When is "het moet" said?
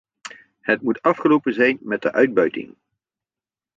0.61-1.01